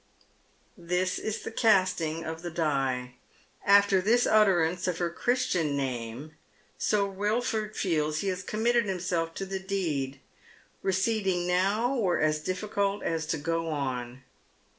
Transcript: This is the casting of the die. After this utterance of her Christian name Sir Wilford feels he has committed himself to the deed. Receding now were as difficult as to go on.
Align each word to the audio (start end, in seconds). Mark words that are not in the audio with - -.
This 0.79 1.19
is 1.19 1.41
the 1.43 1.51
casting 1.51 2.23
of 2.23 2.41
the 2.41 2.49
die. 2.49 3.17
After 3.63 4.01
this 4.01 4.25
utterance 4.25 4.87
of 4.87 4.97
her 4.97 5.11
Christian 5.11 5.77
name 5.77 6.31
Sir 6.79 7.05
Wilford 7.05 7.75
feels 7.77 8.21
he 8.21 8.27
has 8.29 8.41
committed 8.41 8.85
himself 8.85 9.35
to 9.35 9.45
the 9.45 9.59
deed. 9.59 10.19
Receding 10.81 11.45
now 11.45 11.95
were 11.95 12.19
as 12.19 12.39
difficult 12.39 13.03
as 13.03 13.27
to 13.27 13.37
go 13.37 13.67
on. 13.69 14.23